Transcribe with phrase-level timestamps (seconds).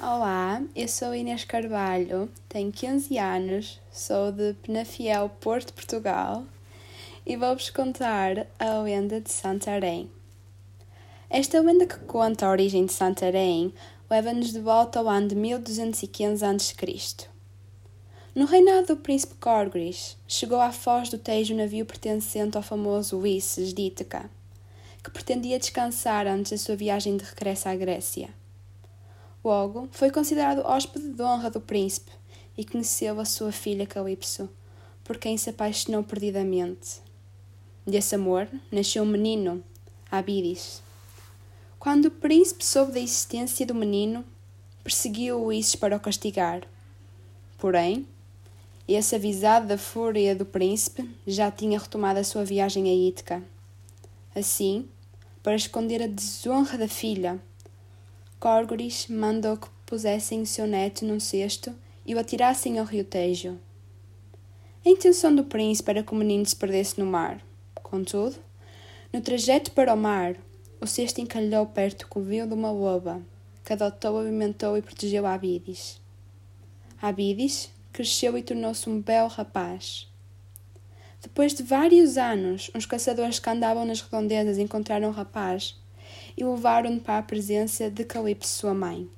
[0.00, 6.44] Olá, eu sou Inês Carvalho, tenho 15 anos, sou de Penafiel, Porto, Portugal
[7.26, 10.08] e vou-vos contar a lenda de Santarém.
[11.28, 13.74] Esta lenda que conta a origem de Santarém
[14.08, 17.28] leva-nos de volta ao ano de 1215 a.C.
[18.36, 23.18] No reinado do príncipe Corgris, chegou à foz do Tejo um navio pertencente ao famoso
[23.18, 24.30] Ulisses de Ítaca,
[25.02, 28.37] que pretendia descansar antes da sua viagem de regresso à Grécia.
[29.44, 32.10] Logo, foi considerado hóspede de honra do príncipe
[32.56, 34.48] e conheceu a sua filha Calipso,
[35.04, 37.00] por quem se apaixonou perdidamente.
[37.86, 39.62] Desse amor nasceu um menino,
[40.10, 40.82] Abidis.
[41.78, 44.24] Quando o príncipe soube da existência do menino,
[44.82, 46.62] perseguiu Ulisses para o castigar.
[47.56, 48.06] Porém,
[48.86, 53.42] esse avisado da fúria do príncipe já tinha retomado a sua viagem a Ítica.
[54.34, 54.88] Assim,
[55.42, 57.40] para esconder a desonra da filha,
[58.40, 61.74] Córgoris mandou que pusessem seu neto num cesto
[62.06, 63.58] e o atirassem ao rio Tejo.
[64.86, 67.44] A intenção do príncipe era que o menino se perdesse no mar.
[67.82, 68.36] Contudo,
[69.12, 70.36] no trajeto para o mar,
[70.80, 73.20] o cesto encalhou perto do covil de uma loba,
[73.64, 76.00] que adotou, alimentou e protegeu Abidis.
[77.02, 80.06] Abidis cresceu e tornou-se um belo rapaz.
[81.20, 85.74] Depois de vários anos, uns caçadores que andavam nas redondezas encontraram o rapaz
[86.38, 89.10] e levaram-no para a presença de Calipso, sua mãe.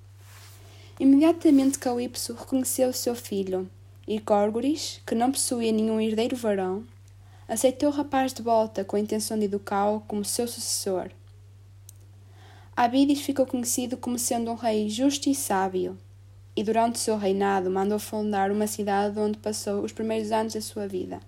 [0.99, 3.69] Imediatamente Calipso reconheceu seu filho,
[4.09, 6.83] e Córgoris, que não possuía nenhum herdeiro varão,
[7.47, 11.11] aceitou o rapaz de volta com a intenção de educá-lo como seu sucessor.
[12.75, 15.99] Abidis ficou conhecido como sendo um rei justo e sábio,
[16.57, 20.89] e durante seu reinado mandou fundar uma cidade onde passou os primeiros anos da sua
[20.89, 21.21] vida.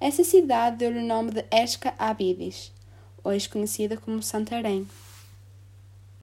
[0.00, 2.72] Essa cidade deu-lhe o nome de Esca Abidis,
[3.24, 4.86] hoje conhecida como Santarém.